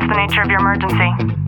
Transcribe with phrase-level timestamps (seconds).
[0.00, 1.39] What's the nature of your emergency?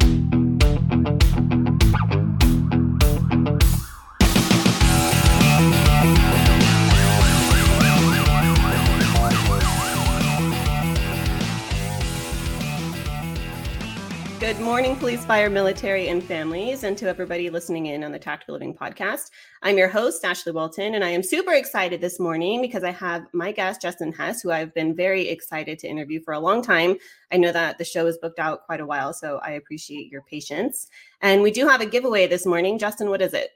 [14.52, 18.52] Good morning, police, fire, military, and families, and to everybody listening in on the Tactical
[18.52, 19.30] Living podcast.
[19.62, 23.24] I'm your host, Ashley Walton, and I am super excited this morning because I have
[23.32, 26.96] my guest, Justin Hess, who I've been very excited to interview for a long time.
[27.32, 30.20] I know that the show is booked out quite a while, so I appreciate your
[30.28, 30.88] patience.
[31.22, 32.78] And we do have a giveaway this morning.
[32.78, 33.52] Justin, what is it?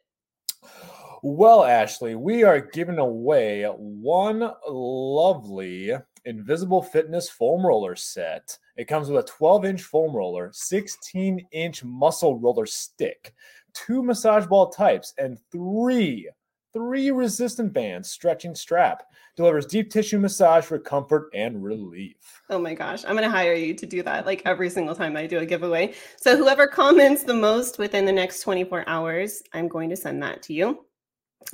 [1.23, 5.93] Well, Ashley, we are giving away one lovely
[6.25, 8.57] Invisible Fitness foam roller set.
[8.77, 13.35] It comes with a 12 inch foam roller, 16 inch muscle roller stick,
[13.73, 16.29] two massage ball types, and three,
[16.73, 19.05] three resistant bands stretching strap.
[19.37, 22.17] Delivers deep tissue massage for comfort and relief.
[22.49, 25.17] Oh my gosh, I'm going to hire you to do that like every single time
[25.17, 25.95] I do a giveaway.
[26.17, 30.43] So, whoever comments the most within the next 24 hours, I'm going to send that
[30.45, 30.87] to you.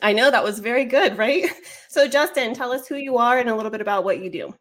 [0.01, 1.51] I know that was very good, right?
[1.89, 4.55] So, Justin, tell us who you are and a little bit about what you do.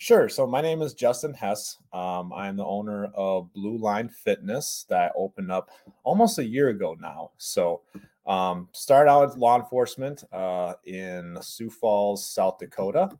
[0.00, 0.30] Sure.
[0.30, 1.76] So my name is Justin Hess.
[1.92, 5.68] Um, I'm the owner of Blue Line Fitness that opened up
[6.04, 7.32] almost a year ago now.
[7.36, 7.82] So
[8.26, 13.10] um, started out with law enforcement uh, in Sioux Falls, South Dakota,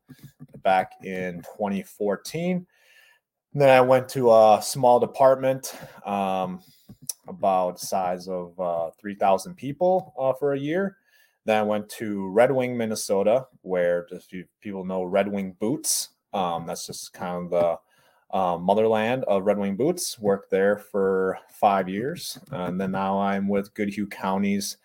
[0.63, 2.67] back in 2014.
[3.53, 6.63] Then I went to a small department, um,
[7.29, 10.97] about size of uh, 3,000 people uh, for a year.
[11.45, 16.09] Then I went to Red Wing, Minnesota, where just people know Red Wing Boots.
[16.33, 20.19] Um, that's just kind of the um, motherland of Red Wing Boots.
[20.19, 24.77] Worked there for five years, and then now I'm with Goodhue County's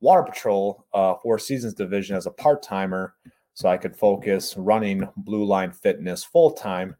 [0.00, 3.14] Water Patrol uh, Four Seasons Division as a part timer,
[3.54, 6.96] so I could focus running Blue Line Fitness full time,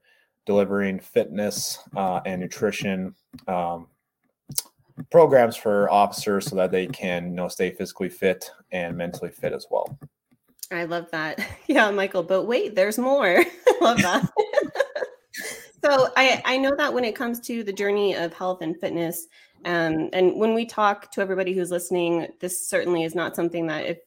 [0.46, 3.14] delivering fitness uh, and nutrition
[3.46, 3.88] um,
[5.10, 9.52] programs for officers so that they can you know stay physically fit and mentally fit
[9.52, 9.98] as well.
[10.70, 11.38] I love that.
[11.68, 13.42] Yeah, Michael, but wait, there's more.
[13.82, 14.28] Love that.
[15.84, 19.26] so I, I know that when it comes to the journey of health and fitness,
[19.64, 23.86] um, and when we talk to everybody who's listening, this certainly is not something that
[23.86, 23.98] if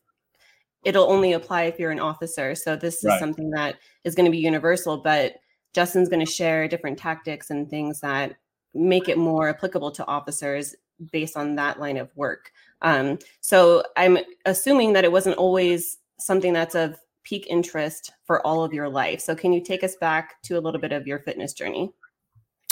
[0.84, 2.54] it'll only apply if you're an officer.
[2.56, 5.38] So this is something that is going to be universal, but
[5.74, 8.36] Justin's going to share different tactics and things that
[8.74, 10.76] make it more applicable to officers
[11.12, 12.52] based on that line of work.
[12.82, 18.64] Um, so I'm assuming that it wasn't always something that's of peak interest for all
[18.64, 19.20] of your life.
[19.20, 21.92] So can you take us back to a little bit of your fitness journey?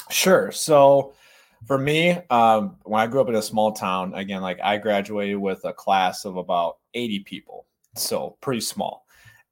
[0.10, 0.52] Sure.
[0.52, 1.14] So
[1.66, 5.38] for me, um, when I grew up in a small town, again, like I graduated
[5.38, 7.66] with a class of about 80 people.
[7.96, 9.06] So pretty small.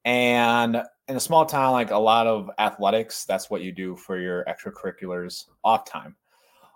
[0.05, 4.17] And in a small town, like a lot of athletics, that's what you do for
[4.17, 6.15] your extracurriculars off time.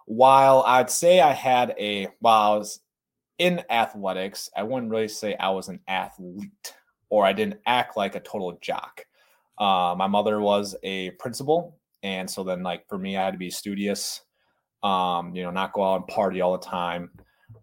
[0.05, 2.79] While I'd say I had a, while I was
[3.37, 6.73] in athletics, I wouldn't really say I was an athlete
[7.09, 9.05] or I didn't act like a total jock.
[9.57, 11.77] Uh, my mother was a principal.
[12.03, 14.21] And so then, like, for me, I had to be studious,
[14.83, 17.09] um, you know, not go out and party all the time.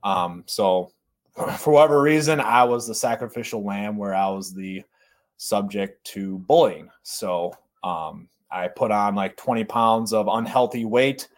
[0.03, 0.91] Um, so,
[1.59, 4.83] for whatever reason, I was the sacrificial lamb where I was the
[5.37, 6.89] subject to bullying.
[7.03, 7.53] So,
[7.85, 11.29] um, I put on like 20 pounds of unhealthy weight,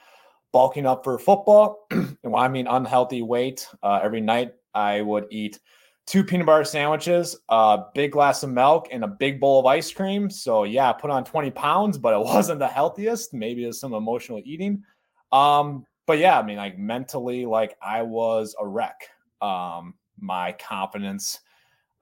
[0.53, 1.87] bulking up for football.
[1.91, 5.61] and when I mean unhealthy weight, uh, every night I would eat
[6.07, 9.93] two peanut butter sandwiches, a big glass of milk, and a big bowl of ice
[9.93, 10.29] cream.
[10.29, 13.33] So yeah, I put on 20 pounds, but it wasn't the healthiest.
[13.33, 14.83] Maybe there's some emotional eating.
[15.33, 19.09] Um, but yeah, I mean, like mentally, like I was a wreck.
[19.41, 21.41] Um, my confidence,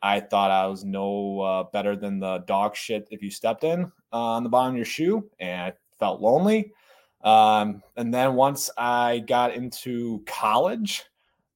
[0.03, 3.85] I thought I was no uh, better than the dog shit if you stepped in
[4.13, 6.73] uh, on the bottom of your shoe, and I felt lonely.
[7.23, 11.05] Um, and then once I got into college,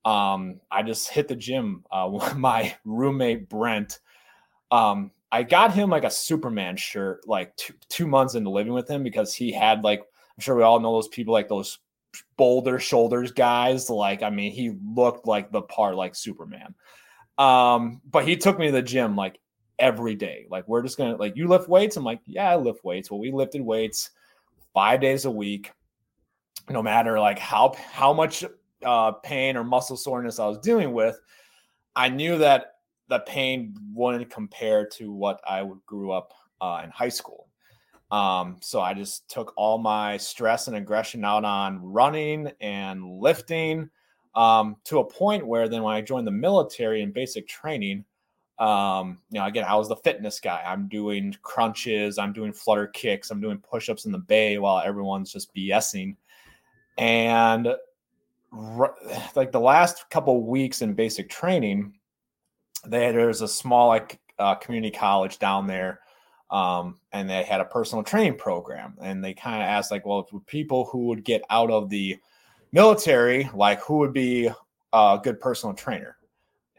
[0.07, 1.85] um, I just hit the gym.
[1.91, 3.99] Uh, my roommate Brent,
[4.71, 8.89] um, I got him like a Superman shirt like two, two months into living with
[8.89, 11.79] him because he had like I'm sure we all know those people like those
[12.37, 13.91] boulder shoulders guys.
[13.91, 16.75] Like I mean, he looked like the part like Superman.
[17.37, 19.41] Um, but he took me to the gym like
[19.79, 20.47] every day.
[20.49, 21.97] Like we're just gonna like you lift weights.
[21.97, 23.11] I'm like yeah, I lift weights.
[23.11, 24.11] Well, we lifted weights
[24.73, 25.73] five days a week,
[26.71, 28.45] no matter like how how much
[28.85, 31.21] uh, pain or muscle soreness I was dealing with,
[31.95, 32.75] I knew that
[33.09, 37.49] the pain wouldn't compare to what I grew up uh, in high school.
[38.11, 43.91] Um, so I just took all my stress and aggression out on running and lifting
[44.35, 48.05] um, to a point where then when I joined the military in basic training,
[48.59, 50.63] um, you know, again, I was the fitness guy.
[50.65, 54.81] I'm doing crunches, I'm doing flutter kicks, I'm doing push ups in the bay while
[54.85, 56.17] everyone's just BSing.
[56.99, 57.69] And
[59.35, 61.95] like the last couple weeks in basic training,
[62.87, 66.01] they, there's a small like uh, community college down there
[66.51, 70.27] um, and they had a personal training program and they kind of asked like well
[70.31, 72.17] if people who would get out of the
[72.73, 74.49] military like who would be
[74.93, 76.17] a good personal trainer?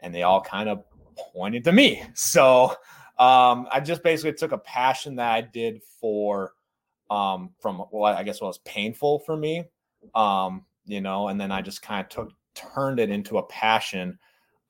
[0.00, 0.84] And they all kind of
[1.32, 2.02] pointed to me.
[2.14, 2.74] So
[3.18, 6.52] um, i just basically took a passion that i did for
[7.10, 9.64] um, from what i guess what was painful for me
[10.14, 14.18] um, you know and then i just kind of took turned it into a passion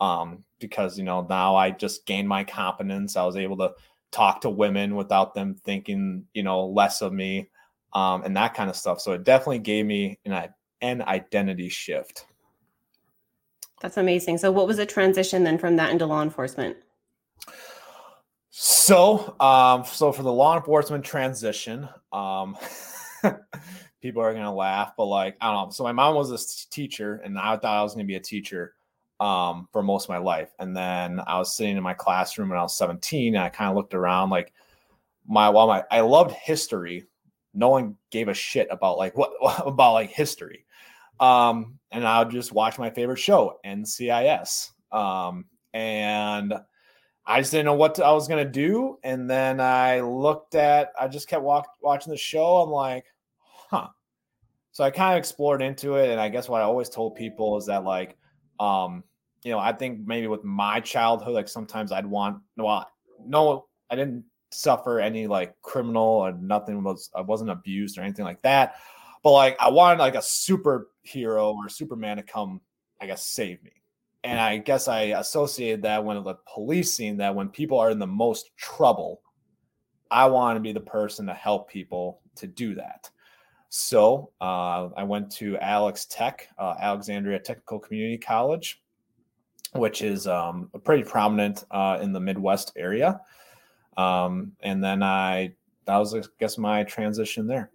[0.00, 3.16] um, because you know now I just gained my confidence.
[3.16, 3.72] I was able to
[4.10, 7.48] talk to women without them thinking you know less of me,
[7.94, 9.00] um, and that kind of stuff.
[9.00, 10.48] So it definitely gave me an
[10.80, 12.26] an identity shift.
[13.80, 14.38] That's amazing.
[14.38, 16.76] So what was the transition then from that into law enforcement?
[18.50, 22.56] So, um, so for the law enforcement transition, um,
[24.00, 25.70] people are gonna laugh, but like I don't know.
[25.70, 28.74] So my mom was a teacher, and I thought I was gonna be a teacher
[29.20, 30.50] um, for most of my life.
[30.58, 33.68] And then I was sitting in my classroom when I was 17 and I kind
[33.68, 34.52] of looked around like
[35.26, 37.04] my while my I loved history.
[37.54, 39.32] No one gave a shit about like what
[39.66, 40.64] about like history.
[41.20, 44.70] Um, and I would just watch my favorite show, NCIS.
[44.92, 46.54] Um, and
[47.26, 48.98] I just didn't know what I was gonna do.
[49.02, 52.58] And then I looked at, I just kept walk, watching the show.
[52.58, 53.04] I'm like,
[53.70, 53.88] huh.
[54.72, 57.56] So I kind of explored into it, and I guess what I always told people
[57.56, 58.16] is that like
[58.60, 59.04] um,
[59.44, 62.86] you know, I think maybe with my childhood, like sometimes I'd want well,
[63.24, 68.24] no, I didn't suffer any like criminal or nothing was I wasn't abused or anything
[68.24, 68.76] like that.
[69.22, 72.60] But like I wanted like a superhero or Superman to come,
[73.00, 73.72] I guess, save me.
[74.24, 78.06] And I guess I associated that when the policing that when people are in the
[78.06, 79.22] most trouble,
[80.10, 83.10] I want to be the person to help people to do that.
[83.68, 88.80] So uh, I went to Alex Tech, uh, Alexandria Technical Community College,
[89.74, 93.20] which is um, pretty prominent uh, in the Midwest area.
[93.96, 95.52] Um, and then I,
[95.84, 97.70] that was, I guess, my transition there.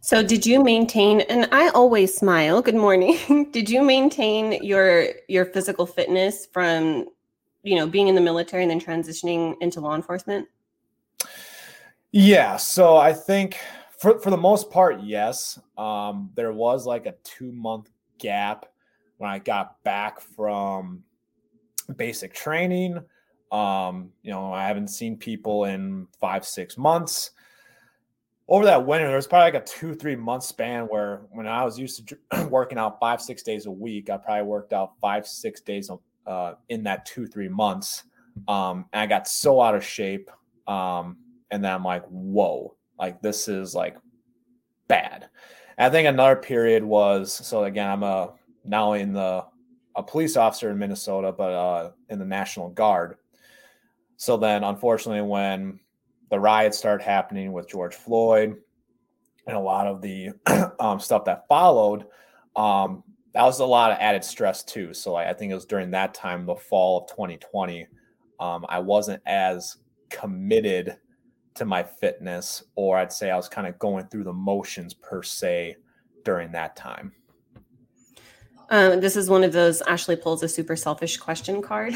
[0.00, 2.60] So did you maintain and I always smile.
[2.60, 3.48] Good morning.
[3.52, 7.06] did you maintain your your physical fitness from
[7.62, 10.46] you know being in the military and then transitioning into law enforcement?
[12.10, 13.56] Yeah, so I think
[14.04, 15.58] for for the most part, yes.
[15.78, 18.66] Um, there was like a two month gap
[19.16, 21.02] when I got back from
[21.96, 22.98] basic training.
[23.50, 27.30] Um, you know, I haven't seen people in five, six months.
[28.46, 31.64] Over that winter, there was probably like a two, three month span where when I
[31.64, 35.26] was used to working out five, six days a week, I probably worked out five,
[35.26, 35.90] six days
[36.26, 38.04] uh, in that two, three months.
[38.48, 40.30] Um, and I got so out of shape.
[40.66, 41.16] Um,
[41.50, 43.96] and then I'm like, whoa, like this is like
[44.88, 45.28] bad.
[45.76, 49.44] I think another period was so again, I'm a now in the
[49.96, 53.16] a police officer in Minnesota, but uh, in the National Guard.
[54.16, 55.78] So then, unfortunately, when
[56.30, 58.56] the riots started happening with George Floyd
[59.46, 60.30] and a lot of the
[60.80, 62.06] um, stuff that followed,
[62.56, 63.04] um,
[63.34, 64.94] that was a lot of added stress too.
[64.94, 67.86] So I think it was during that time, the fall of 2020,
[68.40, 69.76] um, I wasn't as
[70.10, 70.96] committed
[71.54, 75.22] to my fitness, or I'd say I was kind of going through the motions per
[75.22, 75.76] se
[76.24, 77.12] during that time.
[78.70, 81.94] Um, this is one of those Ashley pulls a super selfish question card.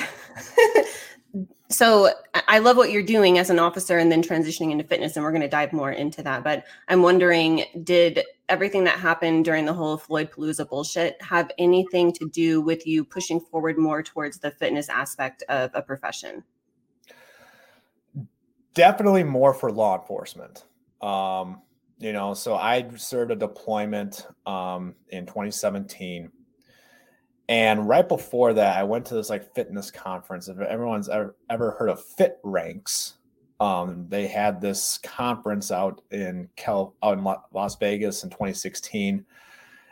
[1.71, 2.11] so
[2.47, 5.33] I love what you're doing as an officer and then transitioning into fitness, and we're
[5.33, 6.45] going to dive more into that.
[6.45, 12.13] But I'm wondering, did everything that happened during the whole Floyd Palooza bullshit have anything
[12.13, 16.45] to do with you pushing forward more towards the fitness aspect of a profession?
[18.79, 20.65] Definitely more for law enforcement.
[21.03, 21.63] Um,
[21.99, 26.31] you know, so I served a deployment um, in 2017.
[27.49, 30.47] And right before that, I went to this like fitness conference.
[30.47, 33.15] If everyone's ever, ever heard of Fit Ranks,
[33.59, 39.25] um, they had this conference out in Cal out in Las Vegas in 2016.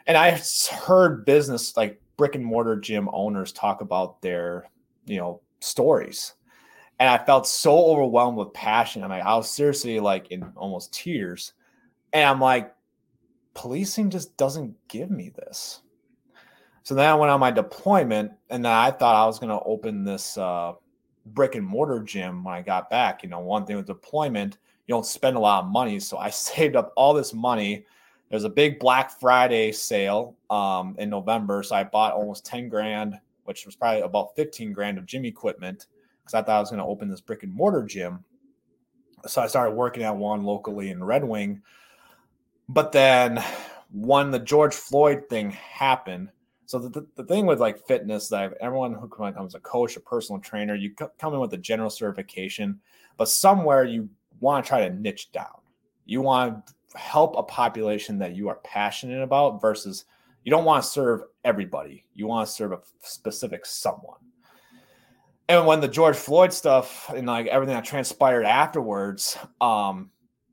[0.06, 0.40] And I
[0.70, 4.70] heard business like brick and mortar gym owners talk about their,
[5.06, 6.34] you know, stories
[6.98, 9.04] and I felt so overwhelmed with passion.
[9.04, 11.52] I mean, I was seriously like in almost tears,
[12.12, 12.74] and I'm like,
[13.54, 15.80] policing just doesn't give me this.
[16.82, 19.64] So then I went on my deployment, and then I thought I was going to
[19.64, 20.74] open this uh,
[21.26, 23.22] brick and mortar gym when I got back.
[23.22, 26.30] You know, one thing with deployment, you don't spend a lot of money, so I
[26.30, 27.84] saved up all this money.
[28.30, 33.18] There's a big Black Friday sale um, in November, so I bought almost ten grand,
[33.44, 35.86] which was probably about fifteen grand of gym equipment
[36.26, 38.24] because I thought I was going to open this brick and mortar gym.
[39.26, 41.62] So I started working at one locally in Red Wing.
[42.68, 43.42] But then
[43.92, 46.30] when the George Floyd thing happened,
[46.66, 49.96] so the, the, the thing with like fitness that I've, everyone who comes a coach,
[49.96, 52.80] a personal trainer, you come in with a general certification,
[53.16, 54.08] but somewhere you
[54.40, 55.60] want to try to niche down.
[56.06, 60.06] You want to help a population that you are passionate about versus
[60.42, 62.04] you don't want to serve everybody.
[62.14, 64.18] You want to serve a specific someone.
[65.48, 70.10] And when the George Floyd stuff and like everything that transpired afterwards, um,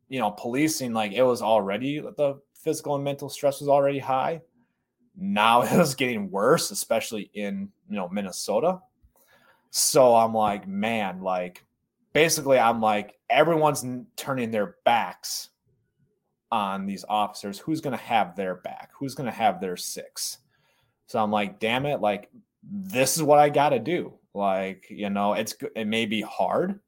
[0.07, 4.41] you know, policing, like it was already the physical and mental stress was already high.
[5.15, 8.79] Now it was getting worse, especially in you know Minnesota.
[9.71, 11.63] So I'm like, man, like
[12.13, 13.83] basically, I'm like, everyone's
[14.15, 15.49] turning their backs
[16.51, 17.57] on these officers.
[17.57, 18.91] Who's going to have their back?
[18.93, 20.37] Who's going to have their six?
[21.07, 22.29] So I'm like, damn it, like
[22.61, 24.13] this is what I got to do.
[24.33, 26.79] Like, you know, it's it may be hard,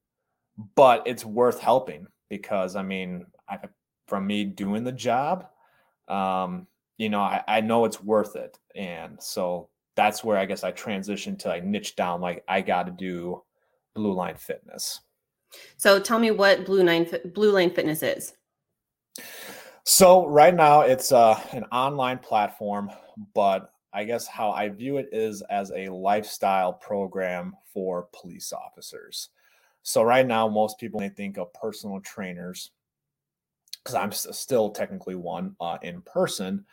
[0.75, 3.59] but it's worth helping because I mean, I,
[4.07, 5.47] from me doing the job,
[6.07, 8.57] um, you know, I, I know it's worth it.
[8.75, 12.85] And so that's where I guess I transitioned to like niche down, like I got
[12.85, 13.43] to do
[13.93, 15.01] blue line fitness.
[15.77, 18.33] So tell me what blue line blue line fitness is.
[19.85, 22.89] So right now it's uh, an online platform,
[23.33, 29.29] but I guess how I view it is as a lifestyle program for police officers.
[29.83, 32.71] So right now, most people may think of personal trainers
[33.81, 36.65] because I'm still technically one uh, in person.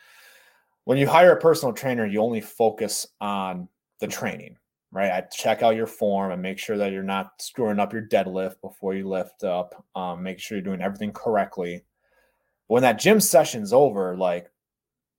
[0.83, 4.57] When you hire a personal trainer, you only focus on the training,
[4.91, 5.11] right?
[5.11, 8.59] I check out your form and make sure that you're not screwing up your deadlift
[8.61, 9.85] before you lift up.
[9.95, 11.85] Um, make sure you're doing everything correctly.
[12.67, 14.49] But when that gym session's over, like,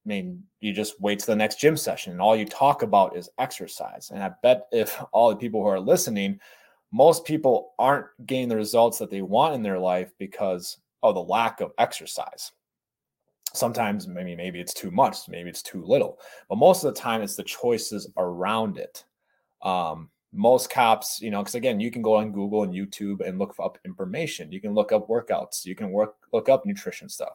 [0.04, 3.16] I mean, you just wait to the next gym session and all you talk about
[3.16, 4.10] is exercise.
[4.12, 6.38] And I bet if all the people who are listening,
[6.92, 11.22] most people aren't getting the results that they want in their life because of the
[11.22, 12.52] lack of exercise.
[13.52, 16.18] Sometimes maybe maybe it's too much maybe it's too little
[16.48, 19.04] but most of the time it's the choices around it.
[19.62, 23.38] Um, most cops you know because again you can go on google and youtube and
[23.38, 24.50] look up information.
[24.50, 25.64] You can look up workouts.
[25.64, 27.34] You can work look up nutrition stuff.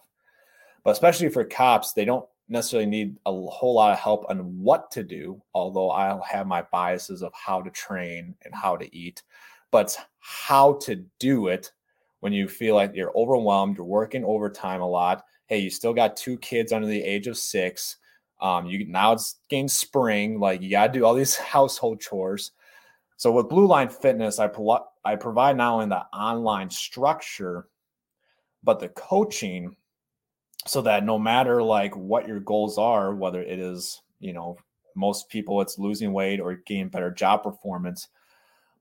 [0.83, 4.91] But especially for cops they don't necessarily need a whole lot of help on what
[4.91, 9.23] to do although i'll have my biases of how to train and how to eat
[9.71, 11.71] but how to do it
[12.19, 15.23] when you feel like you're overwhelmed, you're working overtime a lot.
[15.47, 17.97] Hey, you still got two kids under the age of six.
[18.41, 22.51] Um, you now it's getting spring, like you got to do all these household chores.
[23.17, 27.67] So with Blue Line Fitness, I pro- I provide not only the online structure,
[28.63, 29.75] but the coaching,
[30.69, 34.55] so that no matter like what your goals are, whether it is you know
[34.95, 38.07] most people it's losing weight or getting better job performance,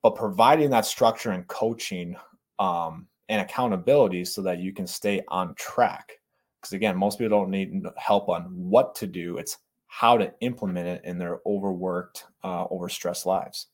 [0.02, 2.14] but providing that structure and coaching
[2.58, 6.12] um, and accountability so that you can stay on track.
[6.60, 10.86] Because again, most people don't need help on what to do; it's how to implement
[10.86, 13.68] it in their overworked, uh, overstressed lives.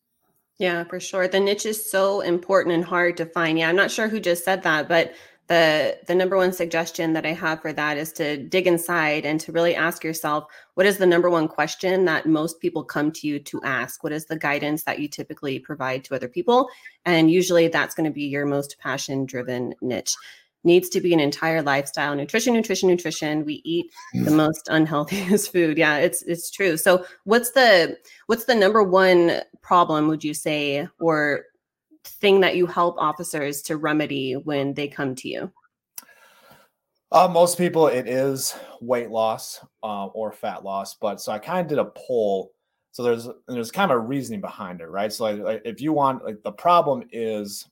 [0.59, 1.27] Yeah, for sure.
[1.27, 3.59] The niche is so important and hard to find.
[3.59, 5.15] Yeah, I'm not sure who just said that, but
[5.47, 9.41] the the number one suggestion that i have for that is to dig inside and
[9.41, 13.27] to really ask yourself what is the number one question that most people come to
[13.27, 14.03] you to ask?
[14.03, 16.69] What is the guidance that you typically provide to other people?
[17.05, 20.15] And usually that's going to be your most passion driven niche.
[20.65, 23.45] Needs to be an entire lifestyle nutrition nutrition nutrition.
[23.45, 24.37] We eat the mm.
[24.37, 25.77] most unhealthiest food.
[25.77, 26.77] Yeah it's it's true.
[26.77, 31.45] So what's the what's the number one problem would you say or
[32.05, 35.53] thing that you help officers to remedy when they come to you?
[37.13, 40.95] Uh, most people, it is weight loss uh, or fat loss.
[40.95, 42.53] But so I kind of did a poll.
[42.91, 45.13] So there's there's kind of a reasoning behind it, right?
[45.13, 47.69] So like, if you want, like the problem is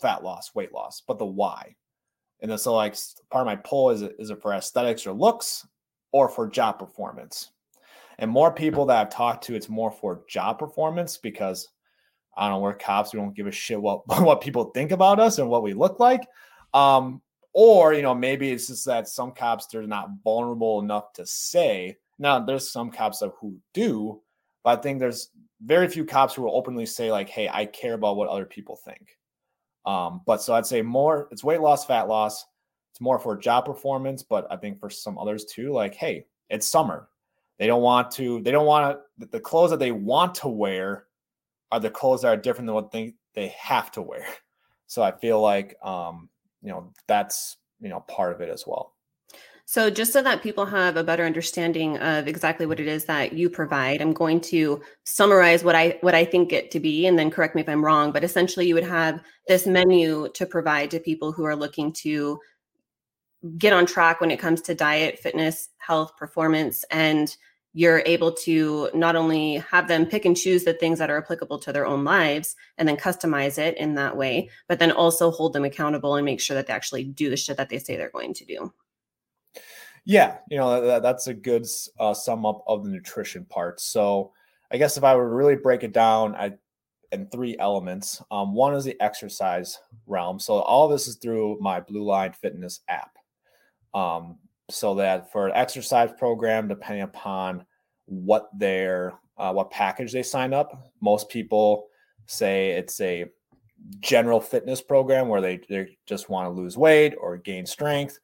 [0.00, 1.74] fat loss, weight loss, but the why.
[2.40, 2.96] And so like
[3.30, 5.66] part of my poll is is it for aesthetics or looks
[6.12, 7.50] or for job performance?
[8.18, 11.68] And more people that I've talked to, it's more for job performance because
[12.36, 13.12] I don't we're cops.
[13.12, 16.00] We don't give a shit what what people think about us and what we look
[16.00, 16.26] like.
[16.74, 21.26] Um, or you know, maybe it's just that some cops they're not vulnerable enough to
[21.26, 21.96] say.
[22.18, 24.20] Now, there's some cops who do,
[24.64, 25.30] but I think there's
[25.62, 28.76] very few cops who will openly say like, "Hey, I care about what other people
[28.76, 29.16] think."
[29.86, 31.28] Um, but so I'd say more.
[31.30, 32.44] It's weight loss, fat loss.
[32.92, 36.66] It's more for job performance, but I think for some others too, like, hey, it's
[36.66, 37.08] summer.
[37.58, 38.42] They don't want to.
[38.42, 39.26] They don't want to.
[39.26, 41.05] The clothes that they want to wear
[41.72, 44.26] are the clothes that are different than what they they have to wear.
[44.88, 46.28] So I feel like um,
[46.62, 48.94] you know that's you know part of it as well.
[49.68, 53.32] So just so that people have a better understanding of exactly what it is that
[53.32, 57.18] you provide, I'm going to summarize what I what I think it to be and
[57.18, 60.92] then correct me if I'm wrong, but essentially you would have this menu to provide
[60.92, 62.38] to people who are looking to
[63.58, 67.36] get on track when it comes to diet, fitness, health, performance, and
[67.76, 71.58] you're able to not only have them pick and choose the things that are applicable
[71.58, 75.52] to their own lives and then customize it in that way, but then also hold
[75.52, 78.08] them accountable and make sure that they actually do the shit that they say they're
[78.08, 78.72] going to do.
[80.06, 81.66] Yeah, you know that, that's a good
[82.00, 83.78] uh, sum up of the nutrition part.
[83.78, 84.32] So,
[84.72, 86.54] I guess if I were to really break it down, I
[87.12, 88.22] in three elements.
[88.30, 90.40] Um, one is the exercise realm.
[90.40, 93.16] So all this is through my Blue Line Fitness app.
[93.92, 94.38] Um,
[94.70, 97.64] so that for an exercise program, depending upon
[98.06, 101.88] what their uh, what package they sign up, most people
[102.26, 103.26] say it's a
[104.00, 108.18] general fitness program where they, they just want to lose weight or gain strength.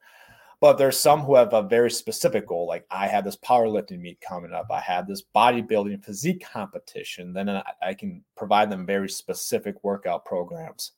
[0.59, 4.21] But there's some who have a very specific goal, like I have this powerlifting meet
[4.21, 7.33] coming up, I have this bodybuilding physique competition.
[7.33, 10.93] Then I, can provide them very specific workout programs.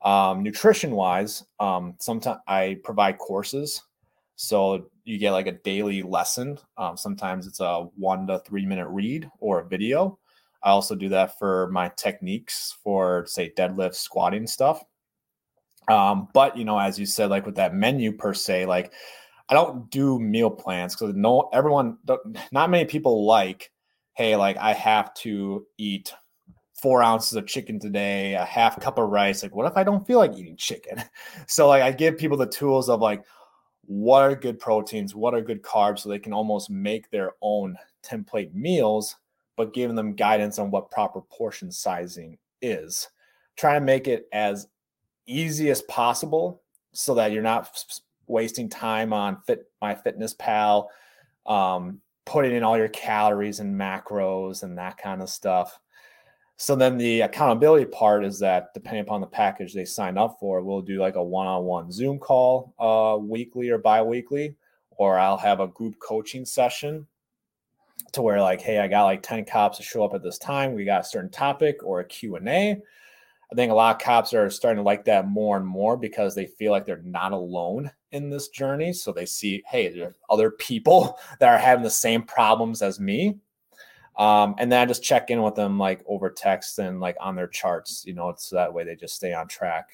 [0.00, 3.82] Um, nutrition wise, um, sometimes I provide courses
[4.42, 6.58] so you get like a daily lesson.
[6.76, 10.18] Um, sometimes it's a one to three minute read or a video.
[10.64, 14.82] I also do that for my techniques for say deadlift, squatting stuff.
[15.86, 18.92] Um, but you know, as you said, like with that menu per se, like
[19.48, 21.98] I don't do meal plans because no everyone,
[22.50, 23.70] not many people like,
[24.14, 26.12] hey, like I have to eat
[26.74, 29.44] four ounces of chicken today, a half cup of rice.
[29.44, 31.00] Like, what if I don't feel like eating chicken?
[31.46, 33.22] So like I give people the tools of like,
[33.86, 37.76] what are good proteins, what are good carbs, so they can almost make their own
[38.02, 39.16] template meals,
[39.56, 43.08] but giving them guidance on what proper portion sizing is.
[43.56, 44.68] Try to make it as
[45.26, 46.62] easy as possible
[46.92, 47.84] so that you're not
[48.26, 50.86] wasting time on fit MyFitnessPal
[51.46, 55.78] um, putting in all your calories and macros and that kind of stuff
[56.56, 60.62] so then the accountability part is that depending upon the package they sign up for,
[60.62, 64.54] we'll do like a one-on-one Zoom call uh, weekly or bi-weekly,
[64.90, 67.06] or I'll have a group coaching session
[68.12, 70.74] to where like, hey, I got like 10 cops to show up at this time.
[70.74, 72.72] We got a certain topic or a Q&A.
[72.72, 76.34] I think a lot of cops are starting to like that more and more because
[76.34, 78.92] they feel like they're not alone in this journey.
[78.92, 83.00] So they see, hey, there are other people that are having the same problems as
[83.00, 83.36] me
[84.16, 87.34] um, and then I just check in with them like over text and like on
[87.34, 89.88] their charts, you know, it's that way they just stay on track.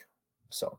[0.50, 0.78] So,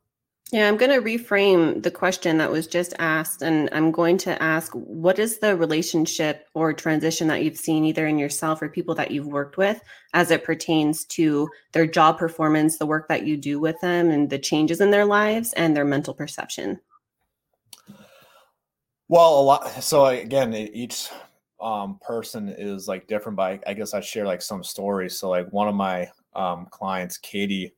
[0.51, 3.41] yeah, I'm going to reframe the question that was just asked.
[3.41, 8.07] And I'm going to ask what is the relationship or transition that you've seen either
[8.07, 9.79] in yourself or people that you've worked with
[10.13, 14.29] as it pertains to their job performance, the work that you do with them, and
[14.29, 16.79] the changes in their lives and their mental perception?
[19.07, 19.83] Well, a lot.
[19.83, 21.09] So, again, each
[21.61, 25.17] um, person is like different, but I, guess I share like some stories.
[25.17, 27.73] So like one of my um, clients, Katie,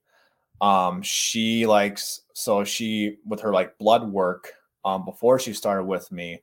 [0.59, 4.53] um, she likes so she with her like blood work
[4.85, 6.41] um, before she started with me,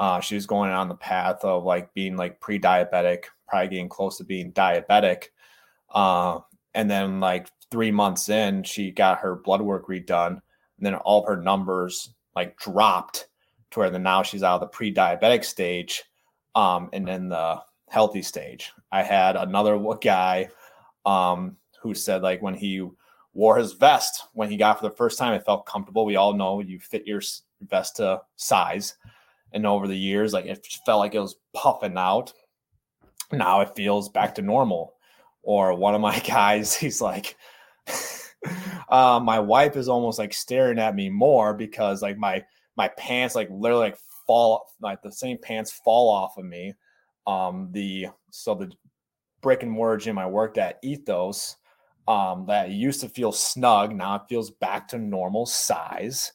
[0.00, 4.18] uh, she was going on the path of like being like pre-diabetic, probably getting close
[4.18, 5.26] to being diabetic.
[5.90, 6.40] Uh,
[6.74, 10.40] and then like three months in, she got her blood work redone, and
[10.80, 13.28] then all of her numbers like dropped
[13.70, 16.02] to where then now she's out of the pre-diabetic stage
[16.54, 18.72] um, and then the healthy stage.
[18.90, 20.48] I had another guy
[21.04, 22.88] um, who said like when he
[23.34, 26.04] wore his vest when he got for the first time, it felt comfortable.
[26.04, 27.22] We all know you fit your
[27.62, 28.96] vest to size,
[29.52, 32.32] and over the years, like it felt like it was puffing out.
[33.30, 34.94] Now it feels back to normal.
[35.42, 37.36] Or one of my guys, he's like.
[38.88, 42.44] uh, my wife is almost like staring at me more because like my
[42.76, 43.98] my pants like literally like
[44.32, 46.74] fall like the same pants fall off of me.
[47.26, 48.72] Um, the so the
[49.42, 51.56] brick and mortar gym I worked at, Ethos,
[52.08, 56.32] um, that used to feel snug, now it feels back to normal size.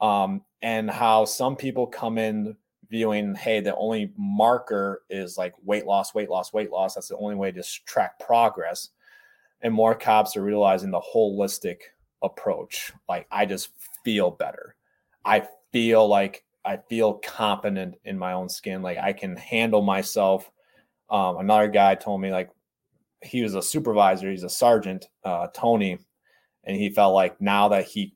[0.00, 2.56] Um, and how some people come in
[2.90, 6.94] viewing, hey, the only marker is like weight loss, weight loss, weight loss.
[6.94, 8.90] That's the only way to track progress.
[9.62, 11.78] And more cops are realizing the holistic
[12.22, 12.92] approach.
[13.08, 13.70] Like I just
[14.04, 14.74] feel better.
[15.24, 18.82] I feel like I feel confident in my own skin.
[18.82, 20.50] Like I can handle myself.
[21.08, 22.50] Um, another guy told me like
[23.22, 24.30] he was a supervisor.
[24.30, 25.98] He's a sergeant, uh, Tony,
[26.64, 28.14] and he felt like now that he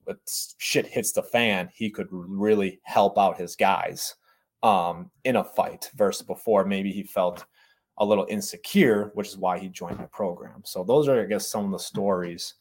[0.58, 4.16] shit hits the fan, he could really help out his guys
[4.62, 5.88] um, in a fight.
[5.94, 7.44] Versus before, maybe he felt
[7.98, 10.62] a little insecure, which is why he joined my program.
[10.64, 12.54] So those are, I guess, some of the stories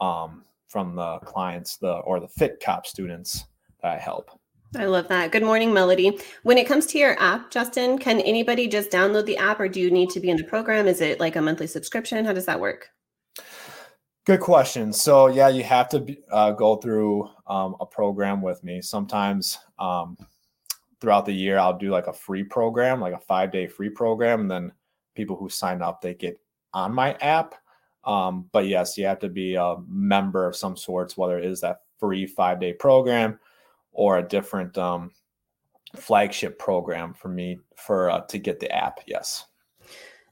[0.00, 3.44] um, from the clients, the or the Fit Cop students
[3.82, 4.39] that I help.
[4.76, 5.32] I love that.
[5.32, 6.16] Good morning, Melody.
[6.44, 9.80] When it comes to your app, Justin, can anybody just download the app or do
[9.80, 10.86] you need to be in the program?
[10.86, 12.24] Is it like a monthly subscription?
[12.24, 12.88] How does that work?
[14.26, 14.92] Good question.
[14.92, 18.80] So yeah, you have to uh, go through um, a program with me.
[18.80, 20.16] Sometimes um,
[21.00, 24.42] throughout the year, I'll do like a free program, like a five day free program,
[24.42, 24.72] and then
[25.16, 26.40] people who sign up they get
[26.74, 27.56] on my app.
[28.04, 31.60] Um, but yes, you have to be a member of some sorts, whether it is
[31.62, 33.40] that free five day program
[33.92, 35.10] or a different um,
[35.96, 39.00] flagship program for me for uh, to get the app.
[39.06, 39.44] Yes.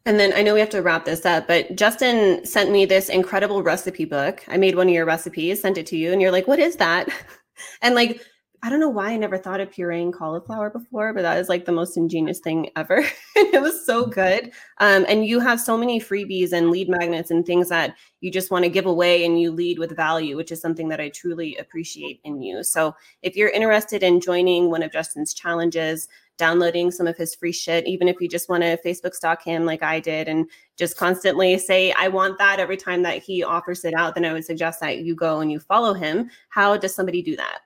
[0.06, 3.08] And then I know we have to wrap this up, but Justin sent me this
[3.10, 4.42] incredible recipe book.
[4.48, 6.76] I made one of your recipes, sent it to you, and you're like, "What is
[6.76, 7.08] that?"
[7.82, 8.24] and like
[8.60, 11.64] I don't know why I never thought of pureeing cauliflower before, but that is like
[11.64, 13.04] the most ingenious thing ever.
[13.36, 14.10] it was so mm-hmm.
[14.10, 14.52] good.
[14.78, 18.50] Um, and you have so many freebies and lead magnets and things that you just
[18.50, 21.56] want to give away and you lead with value, which is something that I truly
[21.56, 22.64] appreciate in you.
[22.64, 27.52] So if you're interested in joining one of Justin's challenges, downloading some of his free
[27.52, 30.96] shit, even if you just want to Facebook stalk him like I did and just
[30.96, 34.44] constantly say, I want that every time that he offers it out, then I would
[34.44, 36.28] suggest that you go and you follow him.
[36.48, 37.60] How does somebody do that?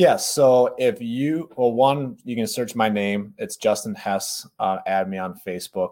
[0.00, 0.30] Yes.
[0.30, 3.34] So if you, well, one, you can search my name.
[3.36, 4.48] It's Justin Hess.
[4.58, 5.90] Uh, add me on Facebook.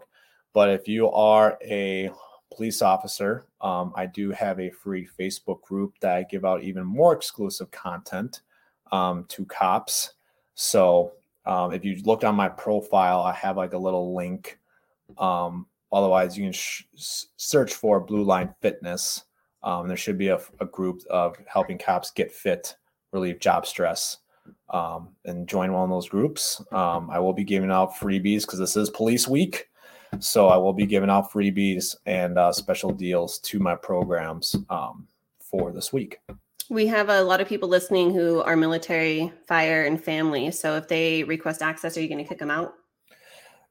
[0.51, 2.09] But if you are a
[2.51, 6.85] police officer, um, I do have a free Facebook group that I give out even
[6.85, 8.41] more exclusive content
[8.91, 10.13] um, to cops.
[10.55, 11.11] So
[11.45, 14.57] um, if you looked on my profile, I have like a little link.
[15.19, 19.25] Um, otherwise, you can sh- search for Blue Line Fitness.
[19.61, 22.75] Um, there should be a, a group of helping cops get fit
[23.11, 24.17] relieve job stress
[24.69, 26.61] um, and join one of those groups.
[26.71, 29.69] Um, I will be giving out freebies because this is police week.
[30.19, 35.07] So I will be giving out freebies and uh, special deals to my programs um,
[35.39, 36.19] for this week.
[36.69, 40.51] We have a lot of people listening who are military, fire, and family.
[40.51, 42.73] So if they request access, are you going to kick them out?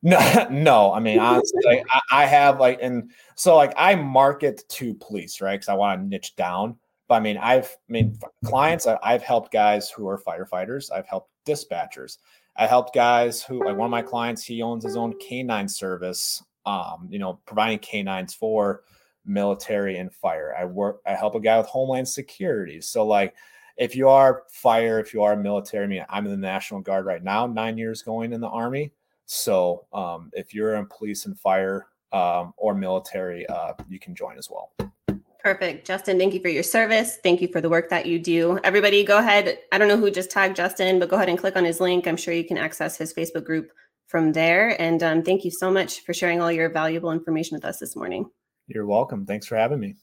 [0.01, 0.93] No, no.
[0.93, 5.41] I mean, honestly, like, I, I have like, and so like I market to police,
[5.41, 5.55] right?
[5.55, 6.77] Because I want to niche down.
[7.09, 8.87] But I mean, I've I mean clients.
[8.87, 10.93] I've helped guys who are firefighters.
[10.93, 12.19] I've helped dispatchers.
[12.57, 14.45] I helped guys who like one of my clients.
[14.45, 16.43] He owns his own canine service.
[16.67, 18.83] Um, you know, providing canines for
[19.25, 20.55] military and fire.
[20.59, 21.01] I work.
[21.07, 22.81] I help a guy with homeland security.
[22.81, 23.35] So like,
[23.79, 27.07] if you are fire, if you are military, I mean, I'm in the National Guard
[27.07, 27.47] right now.
[27.47, 28.93] Nine years going in the Army.
[29.27, 34.37] So um, if you're in police and fire um, or military, uh, you can join
[34.37, 34.73] as well.
[35.41, 35.87] Perfect.
[35.87, 37.19] Justin, thank you for your service.
[37.23, 38.59] Thank you for the work that you do.
[38.65, 39.59] Everybody, go ahead.
[39.71, 42.07] I don't know who just tagged Justin, but go ahead and click on his link.
[42.07, 43.71] I'm sure you can access his Facebook group
[44.09, 44.81] from there.
[44.81, 47.95] And um, thank you so much for sharing all your valuable information with us this
[47.95, 48.29] morning.
[48.67, 49.27] You're welcome.
[49.27, 49.95] Thanks for having me.